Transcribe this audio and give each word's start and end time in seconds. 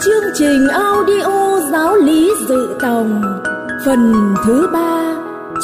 Chương 0.00 0.32
trình 0.34 0.68
audio 0.68 1.60
giáo 1.72 1.96
lý 1.96 2.30
dự 2.48 2.76
tòng, 2.80 3.22
Phần 3.84 4.12
thứ 4.44 4.68
ba, 4.72 5.16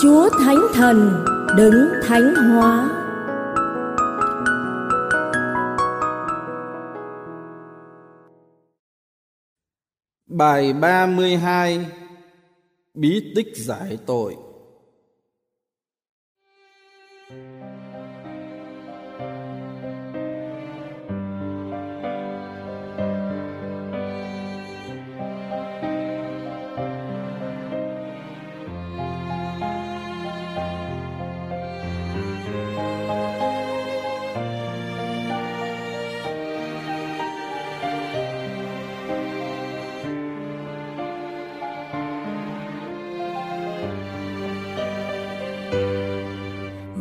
Chúa 0.03 0.29
Thánh 0.45 0.67
Thần 0.75 1.25
đứng 1.57 1.89
thánh 2.03 2.35
hóa. 2.35 2.89
Bài 10.27 10.73
32 10.73 11.87
Bí 12.95 13.33
tích 13.37 13.57
giải 13.57 13.99
tội. 14.07 14.46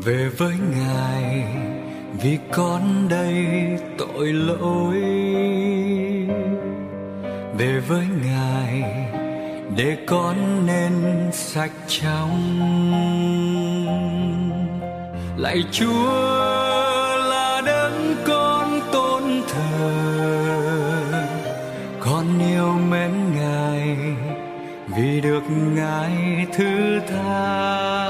Về 0.05 0.29
với 0.37 0.53
ngài, 0.71 1.45
vì 2.21 2.37
con 2.51 3.07
đây 3.09 3.45
tội 3.97 4.33
lỗi. 4.33 5.01
Về 7.57 7.79
với 7.87 8.05
ngài, 8.23 8.83
để 9.77 9.97
con 10.07 10.65
nên 10.65 11.29
sạch 11.31 11.71
trong 11.87 12.31
lạy 15.37 15.63
chúa 15.71 16.11
là 17.29 17.61
đấng 17.65 18.15
con 18.27 18.81
tôn 18.91 19.23
thờ, 19.47 19.91
con 21.99 22.25
yêu 22.39 22.73
mến 22.89 23.11
ngài, 23.35 23.97
vì 24.97 25.21
được 25.21 25.43
ngài 25.75 26.45
thứ 26.57 26.99
tha 27.07 28.04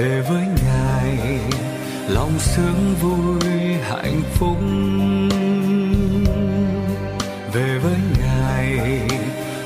về 0.00 0.20
với 0.20 0.46
ngài, 0.64 1.38
lòng 2.08 2.38
sướng 2.38 2.94
vui, 3.00 3.74
hạnh 3.90 4.22
phúc. 4.34 4.56
Về 7.52 7.78
với 7.78 7.98
ngài, 8.18 9.00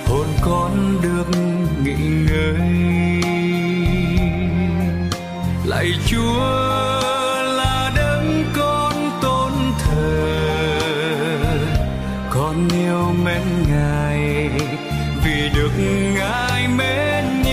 hồn 0.06 0.26
con 0.42 0.98
được 1.02 1.26
nghỉ 1.82 2.06
ngơi. 2.26 2.60
Lạy 5.64 5.92
chúa 6.06 6.40
là 7.42 7.92
đấng 7.96 8.44
con 8.56 9.10
tôn 9.22 9.52
thờ, 9.78 10.38
con 12.30 12.68
yêu 12.72 13.12
mến 13.24 13.42
ngài, 13.68 14.50
vì 15.24 15.50
được 15.54 15.72
ngài 16.14 16.68
mến 16.68 17.43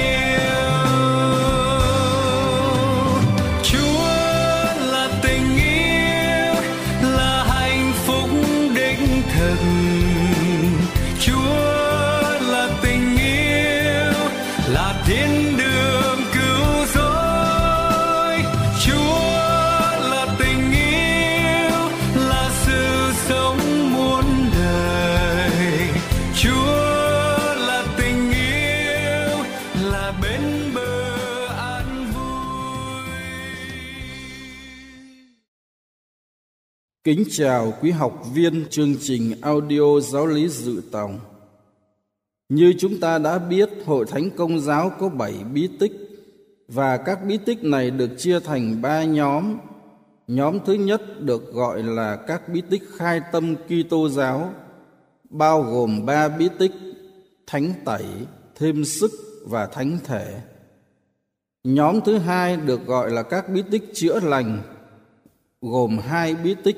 là 29.82 30.20
bên 30.22 30.42
bờ 30.76 31.46
an 31.48 32.12
vui 32.14 33.14
Kính 37.04 37.24
chào 37.32 37.74
quý 37.82 37.92
học 37.92 38.24
viên 38.34 38.66
chương 38.70 38.96
trình 39.02 39.42
audio 39.42 40.00
giáo 40.00 40.28
lý 40.28 40.48
dự 40.48 40.82
tòng. 40.92 41.20
Như 42.50 42.74
chúng 42.80 43.00
ta 43.00 43.18
đã 43.18 43.40
biết, 43.40 43.70
Hội 43.86 44.06
Thánh 44.06 44.30
Công 44.30 44.60
giáo 44.60 44.92
có 45.00 45.10
bảy 45.10 45.34
bí 45.54 45.70
tích 45.80 45.92
và 46.68 46.98
các 46.98 47.20
bí 47.28 47.38
tích 47.46 47.64
này 47.64 47.92
được 47.92 48.10
chia 48.18 48.40
thành 48.40 48.82
ba 48.82 49.04
nhóm. 49.04 49.58
Nhóm 50.28 50.58
thứ 50.66 50.74
nhất 50.74 51.22
được 51.22 51.54
gọi 51.54 51.84
là 51.84 52.16
các 52.28 52.50
bí 52.50 52.62
tích 52.70 52.84
khai 52.96 53.22
tâm 53.32 53.56
Kitô 53.56 54.10
giáo, 54.10 54.54
bao 55.30 55.62
gồm 55.64 56.06
ba 56.06 56.30
bí 56.30 56.50
tích 56.60 56.72
thánh 57.48 57.74
tẩy, 57.86 58.06
thêm 58.56 58.86
sức 58.86 59.12
và 59.46 59.66
thánh 59.66 59.98
thể. 60.04 60.42
Nhóm 61.64 62.02
thứ 62.06 62.18
hai 62.18 62.58
được 62.58 62.86
gọi 62.86 63.12
là 63.12 63.24
các 63.24 63.50
bí 63.50 63.64
tích 63.72 63.84
chữa 63.94 64.20
lành, 64.20 64.62
gồm 65.62 65.98
hai 65.98 66.36
bí 66.36 66.56
tích 66.64 66.78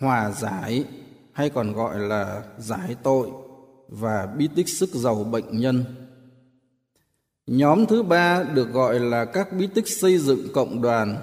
hòa 0.00 0.30
giải 0.30 0.84
hay 1.32 1.50
còn 1.50 1.72
gọi 1.72 1.98
là 1.98 2.42
giải 2.58 2.96
tội 3.02 3.30
và 3.88 4.26
bí 4.38 4.48
tích 4.54 4.68
sức 4.68 4.90
giàu 4.92 5.24
bệnh 5.24 5.60
nhân. 5.60 5.84
Nhóm 7.46 7.86
thứ 7.86 8.02
ba 8.02 8.42
được 8.42 8.72
gọi 8.72 9.00
là 9.00 9.24
các 9.24 9.52
bí 9.52 9.68
tích 9.74 9.88
xây 9.88 10.18
dựng 10.18 10.48
cộng 10.54 10.82
đoàn, 10.82 11.16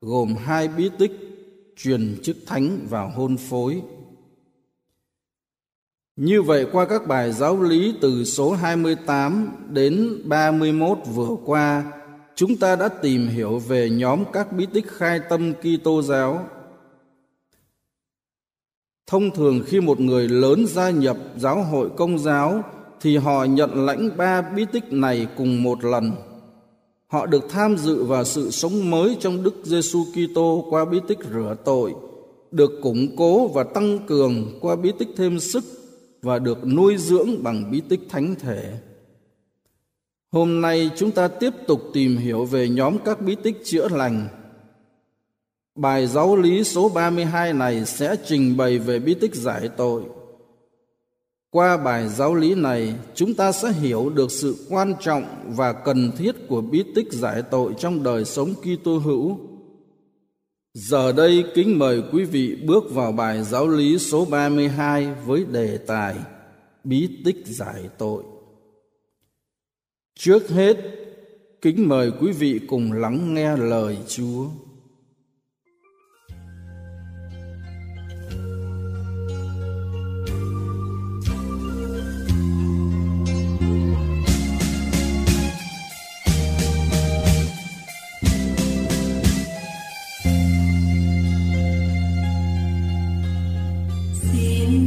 gồm 0.00 0.36
hai 0.36 0.68
bí 0.68 0.90
tích 0.98 1.12
truyền 1.76 2.16
chức 2.22 2.36
thánh 2.46 2.86
và 2.90 3.02
hôn 3.02 3.36
phối. 3.36 3.82
Như 6.16 6.42
vậy 6.42 6.66
qua 6.72 6.84
các 6.84 7.06
bài 7.06 7.32
giáo 7.32 7.62
lý 7.62 7.94
từ 8.00 8.24
số 8.24 8.52
28 8.52 9.48
đến 9.68 10.22
31 10.24 10.98
vừa 11.14 11.36
qua, 11.44 11.92
chúng 12.34 12.56
ta 12.56 12.76
đã 12.76 12.88
tìm 12.88 13.28
hiểu 13.28 13.58
về 13.58 13.90
nhóm 13.90 14.24
các 14.32 14.52
bí 14.52 14.66
tích 14.72 14.86
khai 14.88 15.20
tâm 15.28 15.52
Kitô 15.54 16.02
giáo. 16.02 16.48
Thông 19.06 19.30
thường 19.30 19.62
khi 19.66 19.80
một 19.80 20.00
người 20.00 20.28
lớn 20.28 20.66
gia 20.66 20.90
nhập 20.90 21.16
giáo 21.36 21.62
hội 21.62 21.90
công 21.96 22.18
giáo 22.18 22.62
thì 23.00 23.16
họ 23.16 23.44
nhận 23.44 23.86
lãnh 23.86 24.16
ba 24.16 24.42
bí 24.42 24.66
tích 24.72 24.92
này 24.92 25.26
cùng 25.36 25.62
một 25.62 25.84
lần. 25.84 26.12
Họ 27.06 27.26
được 27.26 27.44
tham 27.50 27.76
dự 27.76 28.04
vào 28.04 28.24
sự 28.24 28.50
sống 28.50 28.90
mới 28.90 29.16
trong 29.20 29.42
Đức 29.42 29.54
Giêsu 29.64 30.04
Kitô 30.04 30.66
qua 30.70 30.84
bí 30.84 31.00
tích 31.08 31.18
rửa 31.32 31.56
tội, 31.64 31.94
được 32.50 32.70
củng 32.82 33.16
cố 33.16 33.48
và 33.48 33.64
tăng 33.64 33.98
cường 34.06 34.58
qua 34.60 34.76
bí 34.76 34.92
tích 34.98 35.08
thêm 35.16 35.40
sức 35.40 35.64
và 36.24 36.38
được 36.38 36.66
nuôi 36.66 36.96
dưỡng 36.96 37.42
bằng 37.42 37.70
bí 37.70 37.80
tích 37.88 38.00
thánh 38.08 38.34
thể. 38.34 38.78
Hôm 40.32 40.60
nay 40.60 40.90
chúng 40.96 41.10
ta 41.10 41.28
tiếp 41.28 41.50
tục 41.66 41.82
tìm 41.92 42.16
hiểu 42.16 42.44
về 42.44 42.68
nhóm 42.68 42.98
các 43.04 43.20
bí 43.20 43.36
tích 43.42 43.60
chữa 43.64 43.88
lành. 43.88 44.28
Bài 45.74 46.06
giáo 46.06 46.36
lý 46.36 46.64
số 46.64 46.88
32 46.88 47.52
này 47.52 47.84
sẽ 47.84 48.16
trình 48.26 48.56
bày 48.56 48.78
về 48.78 48.98
bí 48.98 49.14
tích 49.14 49.34
giải 49.34 49.68
tội. 49.76 50.02
Qua 51.50 51.76
bài 51.76 52.08
giáo 52.08 52.34
lý 52.34 52.54
này, 52.54 52.94
chúng 53.14 53.34
ta 53.34 53.52
sẽ 53.52 53.72
hiểu 53.72 54.10
được 54.10 54.30
sự 54.30 54.66
quan 54.68 54.94
trọng 55.00 55.24
và 55.48 55.72
cần 55.72 56.12
thiết 56.16 56.48
của 56.48 56.60
bí 56.60 56.84
tích 56.94 57.12
giải 57.12 57.42
tội 57.42 57.74
trong 57.78 58.02
đời 58.02 58.24
sống 58.24 58.54
Kitô 58.54 58.98
hữu. 58.98 59.38
Giờ 60.74 61.12
đây 61.12 61.44
kính 61.54 61.78
mời 61.78 62.02
quý 62.12 62.24
vị 62.24 62.56
bước 62.66 62.84
vào 62.90 63.12
bài 63.12 63.42
giáo 63.42 63.68
lý 63.68 63.98
số 63.98 64.24
32 64.24 65.14
với 65.26 65.44
đề 65.44 65.78
tài 65.78 66.16
Bí 66.84 67.08
tích 67.24 67.42
giải 67.46 67.88
tội. 67.98 68.22
Trước 70.18 70.48
hết, 70.48 70.76
kính 71.62 71.88
mời 71.88 72.12
quý 72.20 72.32
vị 72.32 72.60
cùng 72.68 72.92
lắng 72.92 73.34
nghe 73.34 73.56
lời 73.56 73.98
Chúa. 74.08 74.46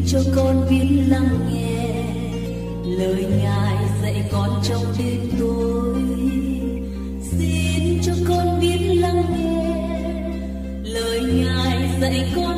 Cho 0.08 0.20
con 0.36 0.66
biết 0.70 0.88
lắng 1.08 1.40
nghe. 1.52 2.04
Lời 2.98 3.26
ngài 3.42 3.86
dạy 4.02 4.30
con 4.32 4.50
trong 4.64 4.84
đêm 5.00 5.32
tối. 5.40 6.02
Xin 7.22 8.02
cho 8.04 8.14
con 8.30 8.60
biết 8.62 8.78
lắng 8.78 9.24
nghe. 9.38 9.90
Lời 10.84 11.22
ngài 11.22 11.90
dạy 12.02 12.32
con 12.36 12.57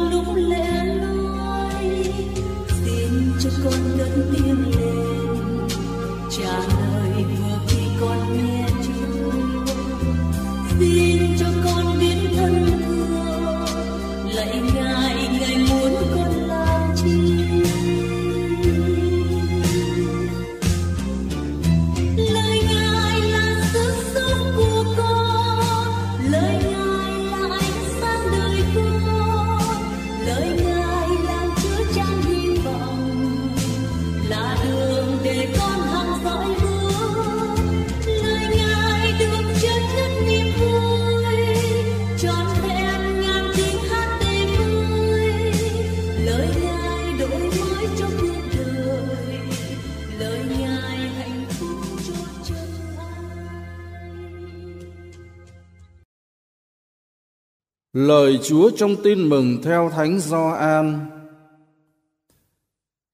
Lời 57.99 58.39
Chúa 58.43 58.69
trong 58.69 58.95
tin 59.03 59.29
mừng 59.29 59.61
theo 59.63 59.89
Thánh 59.89 60.19
Gioan. 60.19 60.99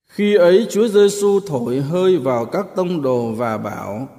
Khi 0.08 0.36
ấy 0.36 0.68
Chúa 0.70 0.88
Giêsu 0.88 1.40
thổi 1.40 1.82
hơi 1.82 2.18
vào 2.18 2.46
các 2.46 2.66
tông 2.76 3.02
đồ 3.02 3.32
và 3.32 3.58
bảo: 3.58 4.10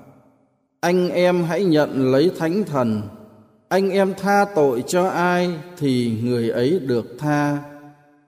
Anh 0.80 1.10
em 1.10 1.44
hãy 1.44 1.64
nhận 1.64 2.12
lấy 2.12 2.30
Thánh 2.38 2.64
Thần. 2.64 3.02
Anh 3.68 3.90
em 3.90 4.14
tha 4.14 4.44
tội 4.54 4.84
cho 4.86 5.08
ai 5.08 5.50
thì 5.78 6.12
người 6.22 6.50
ấy 6.50 6.78
được 6.78 7.16
tha. 7.18 7.58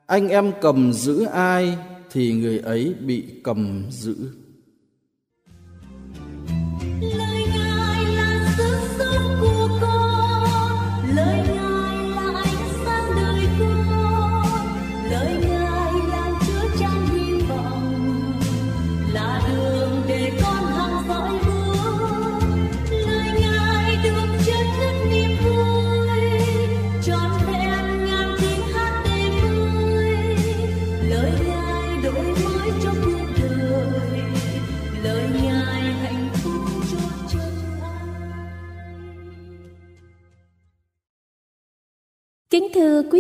Anh 0.07 0.29
em 0.29 0.53
cầm 0.61 0.93
giữ 0.93 1.25
ai 1.25 1.79
thì 2.11 2.33
người 2.33 2.59
ấy 2.59 2.95
bị 3.01 3.25
cầm 3.45 3.85
giữ. 3.91 4.17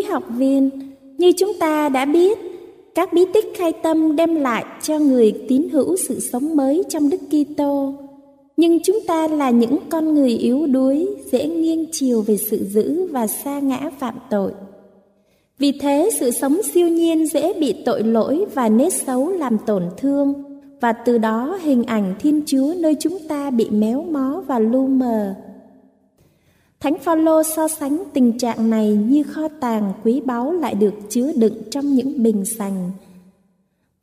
Học 0.08 0.22
viên, 0.36 0.70
như 1.18 1.32
chúng 1.32 1.52
ta 1.60 1.88
đã 1.88 2.04
biết, 2.04 2.38
các 2.94 3.12
bí 3.12 3.24
tích 3.34 3.46
khai 3.56 3.72
tâm 3.72 4.16
đem 4.16 4.34
lại 4.34 4.64
cho 4.82 4.98
người 4.98 5.32
tín 5.48 5.68
hữu 5.72 5.96
sự 5.96 6.20
sống 6.20 6.56
mới 6.56 6.82
trong 6.88 7.10
Đức 7.10 7.20
Kitô. 7.30 7.94
Nhưng 8.56 8.78
chúng 8.82 8.98
ta 9.06 9.28
là 9.28 9.50
những 9.50 9.76
con 9.88 10.14
người 10.14 10.30
yếu 10.30 10.66
đuối, 10.66 11.08
dễ 11.32 11.46
nghiêng 11.46 11.86
chiều 11.92 12.22
về 12.22 12.36
sự 12.36 12.64
dữ 12.64 13.06
và 13.06 13.26
xa 13.26 13.60
ngã 13.60 13.90
phạm 13.98 14.14
tội. 14.30 14.52
Vì 15.58 15.72
thế, 15.72 16.10
sự 16.20 16.30
sống 16.30 16.60
siêu 16.72 16.88
nhiên 16.88 17.26
dễ 17.26 17.52
bị 17.60 17.74
tội 17.84 18.02
lỗi 18.02 18.44
và 18.54 18.68
nết 18.68 18.92
xấu 18.92 19.30
làm 19.30 19.58
tổn 19.66 19.82
thương, 19.96 20.34
và 20.80 20.92
từ 20.92 21.18
đó 21.18 21.58
hình 21.62 21.84
ảnh 21.84 22.14
Thiên 22.20 22.42
Chúa 22.46 22.74
nơi 22.76 22.96
chúng 23.00 23.18
ta 23.28 23.50
bị 23.50 23.70
méo 23.70 24.02
mó 24.02 24.42
và 24.46 24.58
lu 24.58 24.86
mờ. 24.86 25.34
Thánh 26.80 26.98
Phaolô 26.98 27.42
so 27.42 27.68
sánh 27.68 28.02
tình 28.12 28.38
trạng 28.38 28.70
này 28.70 28.88
như 28.88 29.22
kho 29.22 29.48
tàng 29.60 29.92
quý 30.04 30.20
báu 30.24 30.52
lại 30.52 30.74
được 30.74 30.94
chứa 31.08 31.32
đựng 31.36 31.62
trong 31.70 31.94
những 31.94 32.22
bình 32.22 32.44
sành. 32.44 32.90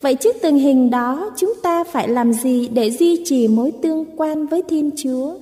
Vậy 0.02 0.16
trước 0.16 0.36
tình 0.42 0.56
hình 0.56 0.90
đó, 0.90 1.32
chúng 1.38 1.54
ta 1.64 1.84
phải 1.84 2.08
làm 2.08 2.34
gì 2.34 2.68
để 2.68 2.92
duy 2.92 3.22
trì 3.26 3.48
mối 3.48 3.72
tương 3.82 4.06
quan 4.18 4.48
với 4.48 4.62
Thiên 4.62 4.90
Chúa? 4.98 5.36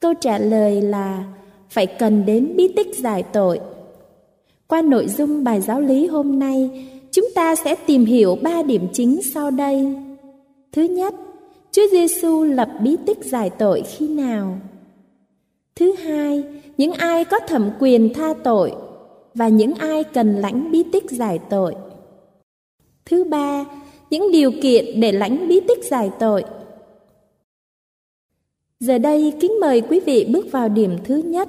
Câu 0.00 0.14
trả 0.14 0.38
lời 0.38 0.82
là 0.82 1.24
phải 1.70 1.86
cần 1.86 2.26
đến 2.26 2.52
bí 2.56 2.68
tích 2.76 2.98
giải 2.98 3.22
tội. 3.22 3.60
Qua 4.66 4.82
nội 4.82 5.08
dung 5.08 5.44
bài 5.44 5.60
giáo 5.60 5.80
lý 5.80 6.06
hôm 6.06 6.38
nay, 6.38 6.88
chúng 7.10 7.28
ta 7.34 7.56
sẽ 7.56 7.74
tìm 7.74 8.04
hiểu 8.04 8.36
ba 8.42 8.62
điểm 8.62 8.86
chính 8.92 9.20
sau 9.22 9.50
đây. 9.50 9.94
Thứ 10.72 10.82
nhất, 10.82 11.14
Chúa 11.72 11.88
Giêsu 11.90 12.42
lập 12.42 12.68
bí 12.82 12.96
tích 13.06 13.24
giải 13.24 13.50
tội 13.50 13.82
khi 13.82 14.08
nào? 14.08 14.58
Thứ 15.80 15.92
hai, 15.92 16.44
những 16.76 16.92
ai 16.92 17.24
có 17.24 17.38
thẩm 17.38 17.70
quyền 17.80 18.14
tha 18.14 18.34
tội 18.44 18.72
và 19.34 19.48
những 19.48 19.74
ai 19.74 20.04
cần 20.04 20.36
lãnh 20.36 20.70
bí 20.70 20.82
tích 20.92 21.10
giải 21.10 21.38
tội. 21.50 21.74
Thứ 23.04 23.24
ba, 23.24 23.64
những 24.10 24.32
điều 24.32 24.50
kiện 24.62 25.00
để 25.00 25.12
lãnh 25.12 25.48
bí 25.48 25.60
tích 25.68 25.84
giải 25.84 26.10
tội. 26.18 26.44
Giờ 28.80 28.98
đây 28.98 29.32
kính 29.40 29.52
mời 29.60 29.80
quý 29.80 30.00
vị 30.00 30.26
bước 30.32 30.52
vào 30.52 30.68
điểm 30.68 30.96
thứ 31.04 31.16
nhất. 31.16 31.48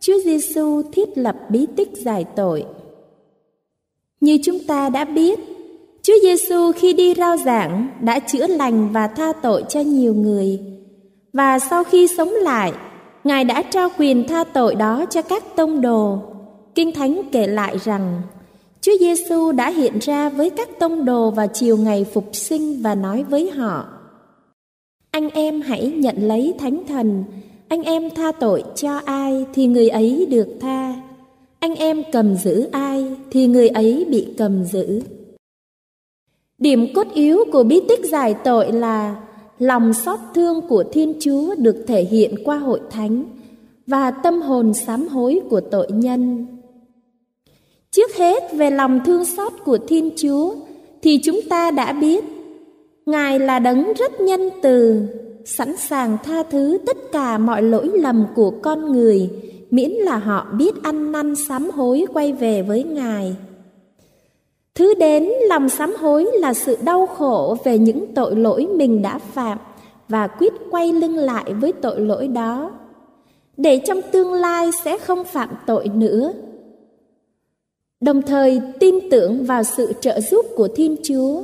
Chúa 0.00 0.18
Giêsu 0.24 0.82
thiết 0.92 1.18
lập 1.18 1.36
bí 1.50 1.66
tích 1.76 1.90
giải 1.92 2.24
tội. 2.36 2.64
Như 4.20 4.38
chúng 4.42 4.58
ta 4.66 4.88
đã 4.88 5.04
biết, 5.04 5.40
Chúa 6.02 6.16
Giêsu 6.22 6.72
khi 6.72 6.92
đi 6.92 7.14
rao 7.14 7.36
giảng 7.36 7.88
đã 8.00 8.18
chữa 8.18 8.46
lành 8.46 8.92
và 8.92 9.06
tha 9.06 9.32
tội 9.32 9.64
cho 9.68 9.80
nhiều 9.80 10.14
người. 10.14 10.60
Và 11.32 11.58
sau 11.58 11.84
khi 11.84 12.06
sống 12.06 12.28
lại, 12.28 12.72
Ngài 13.24 13.44
đã 13.44 13.62
trao 13.62 13.88
quyền 13.98 14.28
tha 14.28 14.44
tội 14.44 14.74
đó 14.74 15.04
cho 15.10 15.22
các 15.22 15.56
tông 15.56 15.80
đồ. 15.80 16.18
Kinh 16.74 16.92
Thánh 16.92 17.22
kể 17.32 17.46
lại 17.46 17.78
rằng 17.84 18.22
Chúa 18.80 18.92
Giêsu 19.00 19.52
đã 19.52 19.70
hiện 19.70 19.98
ra 19.98 20.28
với 20.28 20.50
các 20.50 20.68
tông 20.78 21.04
đồ 21.04 21.30
vào 21.30 21.46
chiều 21.46 21.76
ngày 21.76 22.06
phục 22.14 22.28
sinh 22.32 22.82
và 22.82 22.94
nói 22.94 23.24
với 23.24 23.50
họ: 23.50 23.84
Anh 25.10 25.30
em 25.30 25.60
hãy 25.60 25.92
nhận 25.96 26.16
lấy 26.16 26.54
Thánh 26.58 26.82
Thần, 26.88 27.24
anh 27.68 27.82
em 27.82 28.10
tha 28.10 28.32
tội 28.32 28.64
cho 28.74 29.00
ai 29.04 29.46
thì 29.54 29.66
người 29.66 29.88
ấy 29.88 30.26
được 30.30 30.48
tha. 30.60 30.94
Anh 31.60 31.74
em 31.74 32.02
cầm 32.12 32.36
giữ 32.36 32.68
ai 32.72 33.16
thì 33.30 33.46
người 33.46 33.68
ấy 33.68 34.06
bị 34.10 34.28
cầm 34.38 34.64
giữ. 34.64 35.02
Điểm 36.58 36.94
cốt 36.94 37.06
yếu 37.14 37.44
của 37.52 37.62
bí 37.62 37.80
tích 37.88 38.04
giải 38.04 38.34
tội 38.44 38.72
là 38.72 39.16
lòng 39.60 39.92
xót 39.94 40.18
thương 40.34 40.60
của 40.68 40.84
Thiên 40.92 41.14
Chúa 41.20 41.54
được 41.58 41.84
thể 41.86 42.04
hiện 42.04 42.34
qua 42.44 42.58
hội 42.58 42.80
thánh 42.90 43.24
và 43.86 44.10
tâm 44.10 44.42
hồn 44.42 44.74
sám 44.74 45.08
hối 45.08 45.40
của 45.50 45.60
tội 45.60 45.88
nhân. 45.92 46.46
Trước 47.90 48.16
hết 48.16 48.42
về 48.52 48.70
lòng 48.70 49.00
thương 49.04 49.24
xót 49.24 49.52
của 49.64 49.78
Thiên 49.88 50.10
Chúa 50.16 50.54
thì 51.02 51.20
chúng 51.22 51.40
ta 51.48 51.70
đã 51.70 51.92
biết 51.92 52.24
Ngài 53.06 53.38
là 53.38 53.58
đấng 53.58 53.92
rất 53.92 54.20
nhân 54.20 54.40
từ, 54.62 55.02
sẵn 55.44 55.76
sàng 55.76 56.16
tha 56.24 56.42
thứ 56.42 56.78
tất 56.86 56.96
cả 57.12 57.38
mọi 57.38 57.62
lỗi 57.62 57.90
lầm 57.94 58.26
của 58.34 58.50
con 58.50 58.92
người, 58.92 59.30
miễn 59.70 59.90
là 59.90 60.16
họ 60.16 60.46
biết 60.58 60.82
ăn 60.82 61.12
năn 61.12 61.34
sám 61.48 61.70
hối 61.70 62.04
quay 62.12 62.32
về 62.32 62.62
với 62.62 62.84
Ngài. 62.84 63.36
Thứ 64.74 64.94
đến 64.94 65.28
lòng 65.48 65.68
sám 65.68 65.94
hối 65.94 66.26
là 66.32 66.54
sự 66.54 66.76
đau 66.84 67.06
khổ 67.06 67.56
về 67.64 67.78
những 67.78 68.14
tội 68.14 68.36
lỗi 68.36 68.66
mình 68.66 69.02
đã 69.02 69.18
phạm 69.18 69.58
và 70.08 70.26
quyết 70.26 70.52
quay 70.70 70.92
lưng 70.92 71.16
lại 71.16 71.54
với 71.54 71.72
tội 71.72 72.00
lỗi 72.00 72.28
đó 72.28 72.70
để 73.56 73.80
trong 73.86 74.00
tương 74.12 74.32
lai 74.32 74.70
sẽ 74.84 74.98
không 74.98 75.24
phạm 75.24 75.48
tội 75.66 75.88
nữa. 75.88 76.32
Đồng 78.00 78.22
thời 78.22 78.60
tin 78.80 79.10
tưởng 79.10 79.44
vào 79.44 79.62
sự 79.62 79.92
trợ 80.00 80.20
giúp 80.20 80.46
của 80.56 80.68
Thiên 80.76 80.96
Chúa. 81.02 81.42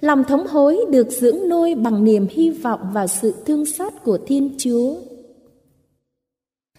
Lòng 0.00 0.24
thống 0.24 0.46
hối 0.46 0.84
được 0.90 1.10
dưỡng 1.10 1.48
nuôi 1.48 1.74
bằng 1.74 2.04
niềm 2.04 2.26
hy 2.30 2.50
vọng 2.50 2.80
vào 2.92 3.06
sự 3.06 3.34
thương 3.46 3.66
xót 3.66 3.92
của 4.04 4.18
Thiên 4.26 4.54
Chúa. 4.58 4.94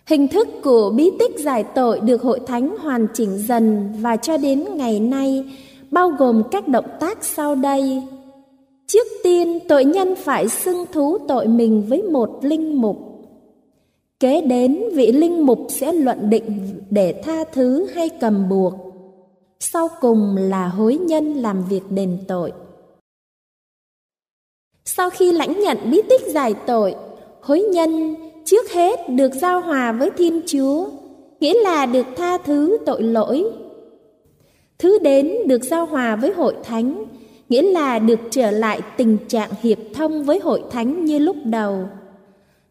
Hình 0.10 0.28
thức 0.28 0.48
của 0.64 0.92
bí 0.96 1.12
tích 1.20 1.40
giải 1.40 1.64
tội 1.64 2.00
được 2.00 2.22
hội 2.22 2.40
thánh 2.48 2.78
hoàn 2.78 3.08
chỉnh 3.14 3.38
dần 3.38 3.94
và 4.00 4.18
cho 4.18 4.38
đến 4.38 4.66
ngày 4.76 5.00
nay 5.00 5.46
bao 5.92 6.10
gồm 6.10 6.44
các 6.52 6.68
động 6.68 6.86
tác 7.00 7.24
sau 7.24 7.56
đây. 7.56 8.04
Trước 8.88 9.08
tiên, 9.24 9.60
tội 9.68 9.86
nhân 9.86 10.16
phải 10.16 10.50
xưng 10.50 10.86
thú 10.92 11.18
tội 11.28 11.48
mình 11.48 11.86
với 11.88 12.04
một 12.04 12.40
linh 12.42 12.82
mục. 12.82 12.98
Kế 14.20 14.42
đến, 14.42 14.84
vị 14.94 15.12
linh 15.12 15.46
mục 15.46 15.60
sẽ 15.70 15.94
luận 15.94 16.30
định 16.30 16.80
để 16.90 17.22
tha 17.24 17.44
thứ 17.44 17.86
hay 17.94 18.10
cầm 18.10 18.50
buộc. 18.50 18.74
Sau 19.60 19.88
cùng 20.02 20.36
là 20.38 20.68
hối 20.68 20.98
nhân 20.98 21.34
làm 21.34 21.66
việc 21.70 21.84
đền 21.90 22.18
tội. 22.28 22.52
Sau 24.86 25.10
khi 25.10 25.32
lãnh 25.32 25.60
nhận 25.60 25.78
bí 25.92 26.02
tích 26.10 26.22
giải 26.28 26.54
tội, 26.68 26.96
hối 27.42 27.62
nhân 27.62 28.16
trước 28.46 28.72
hết 28.72 29.10
được 29.10 29.34
giao 29.34 29.62
hòa 29.62 29.92
với 29.92 30.10
Thiên 30.18 30.42
Chúa, 30.46 30.86
nghĩa 31.40 31.54
là 31.64 31.86
được 31.86 32.06
tha 32.18 32.38
thứ 32.38 32.78
tội 32.86 33.04
lỗi. 33.04 33.44
Thứ 34.80 35.00
đến 35.00 35.32
được 35.48 35.64
giao 35.64 35.86
hòa 35.86 36.16
với 36.16 36.32
hội 36.32 36.56
thánh, 36.64 37.06
nghĩa 37.50 37.62
là 37.62 38.00
được 38.00 38.20
trở 38.32 38.52
lại 38.52 38.82
tình 38.98 39.18
trạng 39.28 39.50
hiệp 39.62 39.78
thông 39.94 40.24
với 40.24 40.40
hội 40.40 40.64
thánh 40.72 41.06
như 41.06 41.20
lúc 41.20 41.36
đầu. 41.46 41.86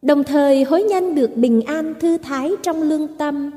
Đồng 0.01 0.23
thời 0.23 0.63
hối 0.63 0.83
nhân 0.83 1.15
được 1.15 1.35
bình 1.35 1.61
an 1.61 1.93
thư 1.99 2.17
thái 2.17 2.51
trong 2.63 2.81
lương 2.81 3.07
tâm 3.17 3.51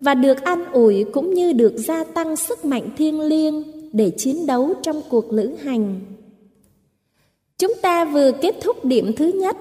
và 0.00 0.14
được 0.14 0.42
an 0.42 0.64
ủi 0.72 1.04
cũng 1.12 1.34
như 1.34 1.52
được 1.52 1.72
gia 1.76 2.04
tăng 2.04 2.36
sức 2.36 2.64
mạnh 2.64 2.88
thiêng 2.96 3.20
liêng 3.20 3.62
để 3.92 4.12
chiến 4.16 4.46
đấu 4.46 4.74
trong 4.82 5.02
cuộc 5.08 5.32
lữ 5.32 5.50
hành. 5.62 6.00
Chúng 7.58 7.72
ta 7.82 8.04
vừa 8.04 8.32
kết 8.32 8.54
thúc 8.62 8.84
điểm 8.84 9.12
thứ 9.16 9.26
nhất. 9.26 9.56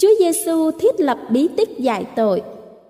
Chúa 0.00 0.14
Giêsu 0.18 0.70
thiết 0.70 1.00
lập 1.00 1.18
bí 1.30 1.48
tích 1.56 1.78
giải 1.78 2.06
tội. 2.16 2.42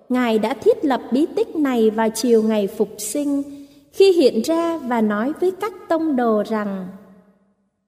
Ngài 0.09 0.39
đã 0.39 0.53
thiết 0.53 0.85
lập 0.85 1.01
bí 1.11 1.25
tích 1.35 1.55
này 1.55 1.89
vào 1.89 2.09
chiều 2.09 2.43
ngày 2.43 2.67
phục 2.67 2.89
sinh, 2.97 3.43
khi 3.91 4.11
hiện 4.11 4.41
ra 4.41 4.77
và 4.77 5.01
nói 5.01 5.33
với 5.41 5.51
các 5.51 5.73
tông 5.89 6.15
đồ 6.15 6.43
rằng, 6.49 6.87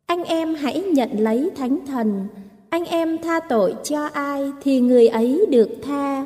anh 0.06 0.24
em 0.24 0.56
hãy 0.56 0.82
nhận 0.82 1.10
lấy 1.20 1.50
thánh 1.56 1.80
thần. 1.86 2.27
Anh 2.70 2.86
em 2.86 3.18
tha 3.18 3.39
tội 3.39 3.75
cho 3.84 4.06
ai 4.13 4.51
thì 4.63 4.80
người 4.80 5.08
ấy 5.08 5.46
được 5.50 5.70
tha. 5.82 6.25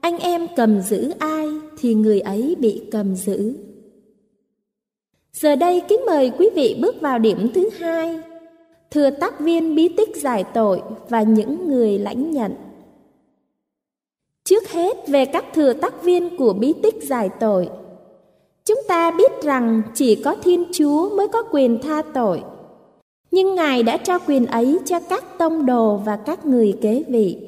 Anh 0.00 0.18
em 0.18 0.46
cầm 0.56 0.80
giữ 0.80 1.12
ai 1.18 1.48
thì 1.80 1.94
người 1.94 2.20
ấy 2.20 2.56
bị 2.58 2.82
cầm 2.90 3.14
giữ. 3.14 3.52
Giờ 5.32 5.56
đây 5.56 5.82
kính 5.88 6.00
mời 6.06 6.32
quý 6.38 6.50
vị 6.54 6.78
bước 6.80 7.00
vào 7.00 7.18
điểm 7.18 7.48
thứ 7.54 7.68
hai 7.78 8.20
thừa 8.96 9.10
tác 9.10 9.40
viên 9.40 9.74
bí 9.74 9.88
tích 9.88 10.16
giải 10.16 10.44
tội 10.44 10.82
và 11.08 11.22
những 11.22 11.68
người 11.68 11.98
lãnh 11.98 12.30
nhận. 12.30 12.54
Trước 14.44 14.68
hết 14.68 15.08
về 15.08 15.24
các 15.24 15.44
thừa 15.54 15.72
tác 15.72 16.02
viên 16.02 16.36
của 16.36 16.52
bí 16.52 16.74
tích 16.82 16.94
giải 17.02 17.28
tội. 17.40 17.68
Chúng 18.64 18.78
ta 18.88 19.10
biết 19.10 19.32
rằng 19.42 19.82
chỉ 19.94 20.14
có 20.14 20.36
thiên 20.42 20.64
chúa 20.72 21.16
mới 21.16 21.28
có 21.28 21.42
quyền 21.42 21.78
tha 21.82 22.02
tội. 22.14 22.42
Nhưng 23.30 23.54
ngài 23.54 23.82
đã 23.82 23.96
trao 23.96 24.18
quyền 24.26 24.46
ấy 24.46 24.78
cho 24.84 25.00
các 25.00 25.38
tông 25.38 25.66
đồ 25.66 25.96
và 25.96 26.16
các 26.16 26.46
người 26.46 26.78
kế 26.80 27.02
vị. 27.08 27.38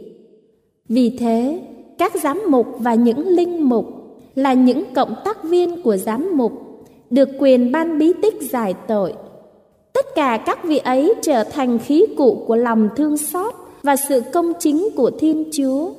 Vì 0.89 1.17
thế, 1.19 1.61
các 1.99 2.13
giám 2.23 2.43
mục 2.49 2.67
và 2.79 2.95
những 2.95 3.29
linh 3.29 3.69
mục 3.69 3.87
là 4.35 4.53
những 4.53 4.85
cộng 4.95 5.15
tác 5.25 5.45
viên 5.45 5.83
của 5.83 5.97
giám 5.97 6.37
mục 6.37 6.53
được 7.11 7.29
quyền 7.39 7.73
ban 7.73 7.99
bí 7.99 8.13
tích 8.23 8.37
giải 8.41 8.75
tội 8.89 9.15
tất 9.99 10.15
cả 10.15 10.43
các 10.47 10.65
vị 10.65 10.79
ấy 10.79 11.15
trở 11.23 11.45
thành 11.45 11.79
khí 11.79 12.07
cụ 12.17 12.45
của 12.47 12.57
lòng 12.57 12.89
thương 12.97 13.17
xót 13.17 13.55
và 13.83 13.97
sự 14.09 14.23
công 14.33 14.53
chính 14.59 14.89
của 14.97 15.11
thiên 15.19 15.45
chúa. 15.53 15.91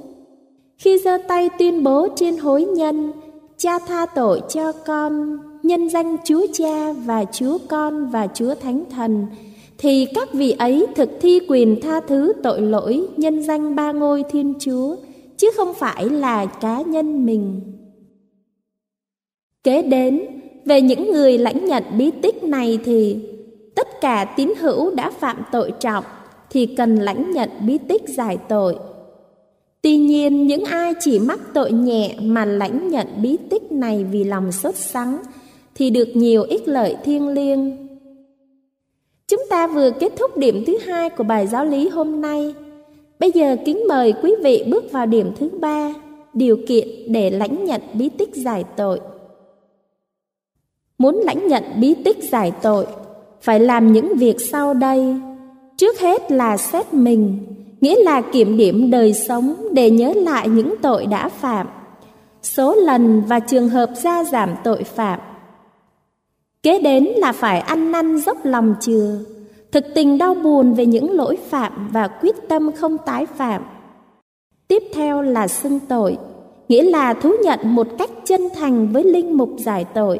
Khi 0.77 0.97
giơ 0.97 1.17
tay 1.27 1.49
tuyên 1.59 1.83
bố 1.83 2.07
trên 2.15 2.37
hối 2.37 2.65
nhân, 2.65 3.11
cha 3.57 3.79
tha 3.79 4.05
tội 4.05 4.41
cho 4.49 4.71
con, 4.71 5.37
nhân 5.63 5.89
danh 5.89 6.17
chúa 6.25 6.47
cha 6.53 6.93
và 6.93 7.25
chúa 7.25 7.57
con 7.67 8.09
và 8.09 8.27
chúa 8.33 8.55
thánh 8.55 8.83
thần, 8.89 9.27
thì 9.77 10.07
các 10.15 10.33
vị 10.33 10.55
ấy 10.59 10.85
thực 10.95 11.09
thi 11.21 11.39
quyền 11.47 11.81
tha 11.81 11.99
thứ 11.99 12.33
tội 12.43 12.61
lỗi 12.61 13.07
nhân 13.17 13.43
danh 13.43 13.75
ba 13.75 13.91
ngôi 13.91 14.23
thiên 14.31 14.53
chúa, 14.59 14.95
chứ 15.37 15.49
không 15.55 15.73
phải 15.73 16.09
là 16.09 16.45
cá 16.45 16.81
nhân 16.81 17.25
mình. 17.25 17.61
Kế 19.63 19.81
đến, 19.81 20.21
về 20.65 20.81
những 20.81 21.11
người 21.11 21.37
lãnh 21.37 21.65
nhận 21.65 21.83
bí 21.97 22.11
tích 22.21 22.43
này 22.43 22.79
thì 22.85 23.17
tất 24.01 24.07
cả 24.07 24.25
tín 24.35 24.53
hữu 24.59 24.95
đã 24.95 25.11
phạm 25.11 25.43
tội 25.51 25.73
trọng 25.79 26.03
thì 26.49 26.65
cần 26.65 26.95
lãnh 26.95 27.31
nhận 27.31 27.49
bí 27.65 27.77
tích 27.77 28.01
giải 28.07 28.37
tội 28.49 28.75
tuy 29.81 29.97
nhiên 29.97 30.47
những 30.47 30.65
ai 30.65 30.93
chỉ 30.99 31.19
mắc 31.19 31.39
tội 31.53 31.71
nhẹ 31.71 32.15
mà 32.21 32.45
lãnh 32.45 32.89
nhận 32.89 33.07
bí 33.21 33.37
tích 33.49 33.71
này 33.71 34.03
vì 34.03 34.23
lòng 34.23 34.51
sốt 34.51 34.75
sắng 34.75 35.17
thì 35.75 35.89
được 35.89 36.07
nhiều 36.13 36.43
ích 36.43 36.67
lợi 36.67 36.97
thiêng 37.03 37.27
liêng 37.27 37.87
Chúng 39.27 39.41
ta 39.49 39.67
vừa 39.67 39.91
kết 39.91 40.11
thúc 40.17 40.37
điểm 40.37 40.63
thứ 40.67 40.77
hai 40.77 41.09
của 41.09 41.23
bài 41.23 41.47
giáo 41.47 41.65
lý 41.65 41.89
hôm 41.89 42.21
nay. 42.21 42.55
Bây 43.19 43.31
giờ 43.31 43.55
kính 43.65 43.83
mời 43.89 44.13
quý 44.23 44.35
vị 44.43 44.63
bước 44.67 44.91
vào 44.91 45.05
điểm 45.05 45.31
thứ 45.39 45.49
ba, 45.49 45.93
điều 46.33 46.57
kiện 46.67 46.87
để 47.07 47.29
lãnh 47.29 47.65
nhận 47.65 47.81
bí 47.93 48.09
tích 48.09 48.35
giải 48.35 48.63
tội. 48.75 48.99
Muốn 50.97 51.15
lãnh 51.15 51.47
nhận 51.47 51.63
bí 51.79 51.93
tích 51.93 52.17
giải 52.23 52.51
tội, 52.61 52.85
phải 53.41 53.59
làm 53.59 53.91
những 53.91 54.17
việc 54.17 54.35
sau 54.51 54.73
đây. 54.73 55.15
Trước 55.77 55.99
hết 55.99 56.31
là 56.31 56.57
xét 56.57 56.93
mình, 56.93 57.37
nghĩa 57.81 58.03
là 58.03 58.21
kiểm 58.21 58.57
điểm 58.57 58.91
đời 58.91 59.13
sống 59.13 59.55
để 59.71 59.89
nhớ 59.89 60.13
lại 60.15 60.47
những 60.47 60.75
tội 60.81 61.05
đã 61.05 61.29
phạm, 61.29 61.67
số 62.41 62.75
lần 62.75 63.23
và 63.27 63.39
trường 63.39 63.69
hợp 63.69 63.89
gia 63.95 64.23
giảm 64.23 64.49
tội 64.63 64.83
phạm 64.83 65.19
Kế 66.63 66.79
đến 66.79 67.03
là 67.03 67.31
phải 67.31 67.59
ăn 67.59 67.91
năn 67.91 68.17
dốc 68.17 68.37
lòng 68.43 68.75
chừa, 68.81 69.19
thực 69.71 69.85
tình 69.95 70.17
đau 70.17 70.35
buồn 70.35 70.73
về 70.73 70.85
những 70.85 71.11
lỗi 71.11 71.37
phạm 71.49 71.89
và 71.93 72.07
quyết 72.07 72.35
tâm 72.47 72.71
không 72.71 72.97
tái 72.97 73.25
phạm. 73.25 73.63
Tiếp 74.67 74.83
theo 74.93 75.21
là 75.21 75.47
xưng 75.47 75.79
tội, 75.79 76.17
nghĩa 76.69 76.83
là 76.83 77.13
thú 77.13 77.31
nhận 77.43 77.59
một 77.63 77.87
cách 77.97 78.09
chân 78.25 78.41
thành 78.55 78.87
với 78.87 79.03
linh 79.03 79.37
mục 79.37 79.49
giải 79.57 79.85
tội, 79.93 80.19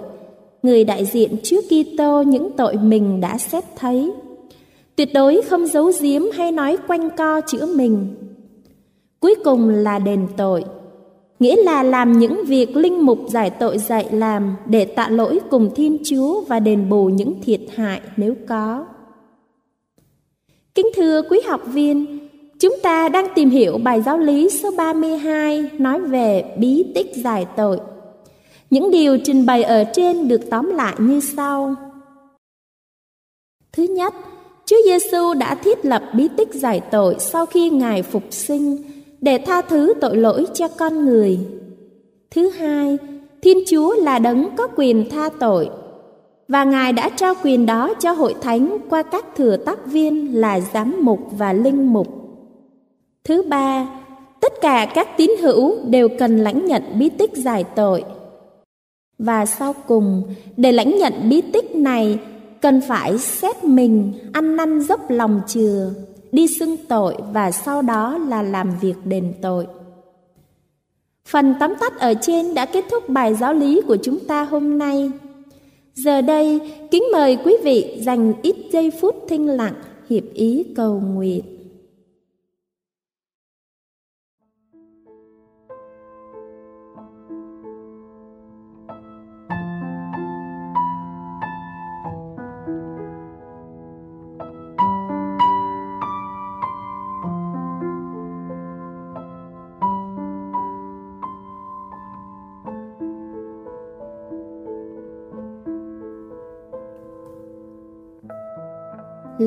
người 0.63 0.83
đại 0.83 1.05
diện 1.05 1.35
trước 1.43 1.65
Kitô 1.65 2.21
những 2.21 2.51
tội 2.57 2.77
mình 2.77 3.21
đã 3.21 3.37
xét 3.37 3.63
thấy. 3.75 4.11
Tuyệt 4.95 5.09
đối 5.13 5.41
không 5.41 5.67
giấu 5.67 5.91
giếm 6.01 6.21
hay 6.33 6.51
nói 6.51 6.77
quanh 6.87 7.09
co 7.17 7.41
chữa 7.41 7.65
mình. 7.65 8.15
Cuối 9.19 9.35
cùng 9.43 9.69
là 9.69 9.99
đền 9.99 10.27
tội, 10.37 10.63
nghĩa 11.39 11.63
là 11.63 11.83
làm 11.83 12.11
những 12.19 12.45
việc 12.47 12.75
linh 12.75 13.05
mục 13.05 13.19
giải 13.29 13.49
tội 13.49 13.77
dạy 13.77 14.07
làm 14.11 14.55
để 14.65 14.85
tạ 14.85 15.09
lỗi 15.09 15.39
cùng 15.49 15.69
Thiên 15.75 15.97
Chúa 16.03 16.41
và 16.41 16.59
đền 16.59 16.89
bù 16.89 17.05
những 17.05 17.33
thiệt 17.41 17.61
hại 17.75 18.01
nếu 18.17 18.35
có. 18.47 18.85
Kính 20.75 20.87
thưa 20.95 21.21
quý 21.29 21.39
học 21.47 21.61
viên, 21.65 22.19
chúng 22.59 22.75
ta 22.83 23.09
đang 23.09 23.27
tìm 23.35 23.49
hiểu 23.49 23.77
bài 23.77 24.01
giáo 24.01 24.17
lý 24.17 24.49
số 24.49 24.71
32 24.77 25.69
nói 25.77 26.01
về 26.01 26.55
bí 26.57 26.85
tích 26.95 27.11
giải 27.15 27.45
tội. 27.57 27.79
Những 28.69 28.91
điều 28.91 29.17
trình 29.23 29.45
bày 29.45 29.63
ở 29.63 29.83
trên 29.83 30.27
được 30.27 30.49
tóm 30.49 30.69
lại 30.75 30.95
như 30.97 31.19
sau. 31.19 31.75
Thứ 33.71 33.83
nhất, 33.83 34.13
Chúa 34.65 34.77
Giêsu 34.85 35.33
đã 35.33 35.55
thiết 35.55 35.85
lập 35.85 36.03
bí 36.13 36.27
tích 36.38 36.53
giải 36.53 36.81
tội 36.91 37.15
sau 37.19 37.45
khi 37.45 37.69
Ngài 37.69 38.03
phục 38.03 38.23
sinh 38.31 38.77
để 39.21 39.38
tha 39.45 39.61
thứ 39.61 39.93
tội 40.01 40.17
lỗi 40.17 40.45
cho 40.53 40.67
con 40.67 41.05
người. 41.05 41.39
Thứ 42.31 42.49
hai, 42.49 42.97
Thiên 43.41 43.57
Chúa 43.67 43.95
là 43.95 44.19
đấng 44.19 44.55
có 44.55 44.67
quyền 44.75 45.09
tha 45.09 45.29
tội 45.39 45.69
và 46.47 46.63
Ngài 46.63 46.93
đã 46.93 47.09
trao 47.09 47.33
quyền 47.43 47.65
đó 47.65 47.93
cho 47.99 48.11
hội 48.11 48.35
thánh 48.41 48.77
qua 48.89 49.03
các 49.03 49.25
thừa 49.35 49.57
tác 49.57 49.85
viên 49.85 50.39
là 50.41 50.59
giám 50.59 50.95
mục 51.05 51.19
và 51.31 51.53
linh 51.53 51.93
mục. 51.93 52.07
Thứ 53.23 53.41
ba, 53.41 53.89
tất 54.39 54.53
cả 54.61 54.91
các 54.95 55.17
tín 55.17 55.31
hữu 55.41 55.75
đều 55.85 56.09
cần 56.19 56.38
lãnh 56.38 56.65
nhận 56.65 56.83
bí 56.99 57.09
tích 57.09 57.31
giải 57.33 57.63
tội. 57.63 58.03
Và 59.19 59.45
sau 59.45 59.75
cùng, 59.88 60.23
để 60.57 60.71
lãnh 60.71 60.97
nhận 60.97 61.13
bí 61.29 61.41
tích 61.41 61.75
này, 61.75 62.19
cần 62.61 62.81
phải 62.88 63.17
xét 63.17 63.63
mình, 63.63 64.13
ăn 64.33 64.55
năn 64.55 64.81
dốc 64.81 65.09
lòng 65.09 65.41
chừa, 65.47 65.91
đi 66.31 66.47
xưng 66.59 66.77
tội 66.88 67.15
và 67.33 67.51
sau 67.51 67.81
đó 67.81 68.17
là 68.17 68.41
làm 68.41 68.71
việc 68.81 68.95
đền 69.05 69.33
tội. 69.41 69.67
Phần 71.27 71.55
tóm 71.59 71.73
tắt 71.79 71.99
ở 71.99 72.13
trên 72.21 72.53
đã 72.53 72.65
kết 72.65 72.85
thúc 72.91 73.09
bài 73.09 73.35
giáo 73.35 73.53
lý 73.53 73.81
của 73.88 73.97
chúng 74.03 74.19
ta 74.19 74.43
hôm 74.43 74.77
nay. 74.77 75.11
Giờ 75.93 76.21
đây, 76.21 76.59
kính 76.91 77.03
mời 77.13 77.38
quý 77.45 77.55
vị 77.63 78.01
dành 78.01 78.33
ít 78.41 78.55
giây 78.71 78.91
phút 79.01 79.15
thinh 79.29 79.47
lặng 79.47 79.73
hiệp 80.09 80.23
ý 80.33 80.65
cầu 80.75 80.99
nguyện. 80.99 81.58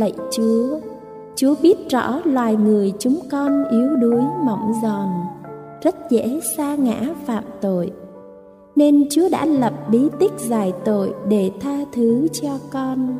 Lạy 0.02 0.12
Chúa, 0.30 0.78
Chúa 1.36 1.54
biết 1.62 1.88
rõ 1.90 2.20
loài 2.24 2.56
người 2.56 2.92
chúng 2.98 3.20
con 3.30 3.64
yếu 3.70 3.96
đuối 3.96 4.22
mỏng 4.44 4.72
giòn, 4.82 5.08
rất 5.82 6.10
dễ 6.10 6.40
sa 6.56 6.74
ngã 6.74 7.00
phạm 7.26 7.44
tội. 7.60 7.90
Nên 8.76 9.06
Chúa 9.10 9.28
đã 9.28 9.46
lập 9.46 9.72
bí 9.90 10.08
tích 10.20 10.32
giải 10.38 10.72
tội 10.84 11.14
để 11.28 11.50
tha 11.60 11.78
thứ 11.92 12.28
cho 12.32 12.50
con. 12.72 13.18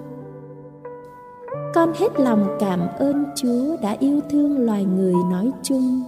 con 1.74 1.92
hết 1.94 2.20
lòng 2.20 2.46
cảm 2.60 2.80
ơn 2.98 3.24
Chúa 3.36 3.76
đã 3.82 3.96
yêu 4.00 4.20
thương 4.30 4.66
loài 4.66 4.84
người 4.84 5.14
nói 5.30 5.50
chung. 5.62 6.02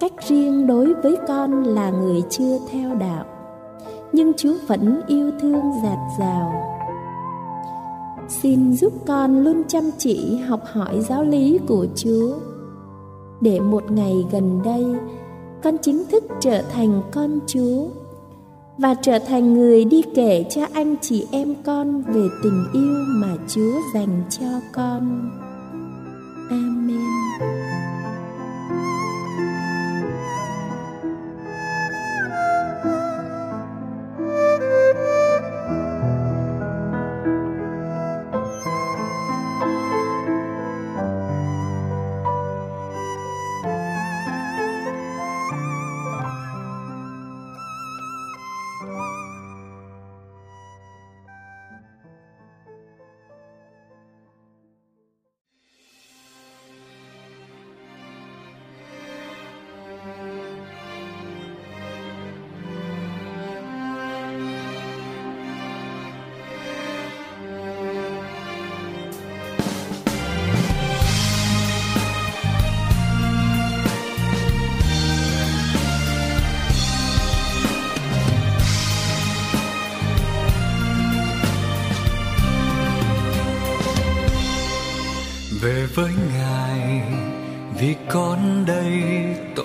Cách 0.00 0.12
riêng 0.28 0.66
đối 0.66 0.94
với 0.94 1.16
con 1.28 1.64
là 1.64 1.90
người 1.90 2.22
chưa 2.30 2.58
theo 2.72 2.94
đạo, 2.94 3.24
nhưng 4.12 4.32
Chúa 4.36 4.54
vẫn 4.66 5.00
yêu 5.06 5.30
thương 5.40 5.72
dạt 5.82 5.98
rào. 6.18 6.52
Xin 8.30 8.72
giúp 8.72 8.92
con 9.06 9.44
luôn 9.44 9.62
chăm 9.68 9.90
chỉ 9.98 10.36
học 10.36 10.60
hỏi 10.72 11.00
giáo 11.00 11.24
lý 11.24 11.58
của 11.68 11.86
Chúa, 11.96 12.34
để 13.40 13.60
một 13.60 13.90
ngày 13.90 14.14
gần 14.32 14.60
đây 14.64 14.84
con 15.62 15.76
chính 15.82 16.04
thức 16.10 16.24
trở 16.40 16.62
thành 16.62 17.02
con 17.12 17.38
Chúa 17.46 17.86
và 18.78 18.94
trở 18.94 19.18
thành 19.18 19.54
người 19.54 19.84
đi 19.84 20.02
kể 20.14 20.44
cho 20.50 20.66
anh 20.72 20.96
chị 21.00 21.26
em 21.30 21.54
con 21.64 22.02
về 22.02 22.28
tình 22.42 22.64
yêu 22.72 22.94
mà 23.08 23.36
Chúa 23.48 23.80
dành 23.94 24.22
cho 24.30 24.60
con. 24.72 25.30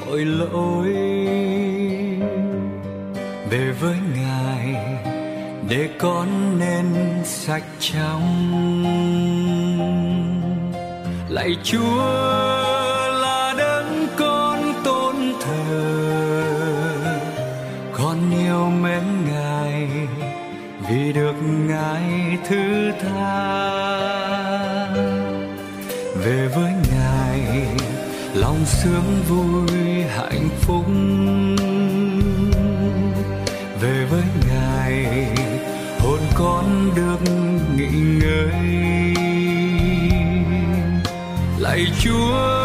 Tội 0.05 0.25
lỗi. 0.25 0.93
Về 3.50 3.71
với 3.81 3.95
ngài, 4.15 4.75
để 5.69 5.89
con 6.00 6.59
nên 6.59 6.85
sạch 7.24 7.63
trong 7.79 8.21
lạy 11.29 11.55
chúa 11.63 12.05
là 13.21 13.53
đấng 13.57 14.07
con 14.17 14.74
tôn 14.83 15.15
thờ. 15.41 16.43
Con 17.93 18.17
yêu 18.45 18.69
mến 18.69 19.03
ngài 19.29 19.88
vì 20.89 21.13
được 21.13 21.35
ngài 21.67 22.38
thứ 22.50 22.91
tha. 23.01 24.14
Lòng 28.56 28.65
sướng 28.65 29.24
vui, 29.30 30.04
hạnh 30.04 30.50
phúc. 30.62 30.86
Về 33.82 34.06
với 34.10 34.24
ngài, 34.50 35.28
hồn 36.00 36.20
con 36.36 36.91
được 36.96 37.20
nghỉ 37.76 37.89
ngơi. 38.22 38.52
Lạy 41.60 41.86
chúa 42.02 42.64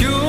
you 0.00 0.23